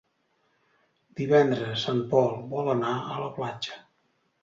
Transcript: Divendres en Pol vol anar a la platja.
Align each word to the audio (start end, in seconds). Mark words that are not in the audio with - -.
Divendres 1.19 1.85
en 1.95 2.01
Pol 2.17 2.35
vol 2.57 2.75
anar 2.77 2.99
a 3.07 3.23
la 3.27 3.33
platja. 3.41 3.83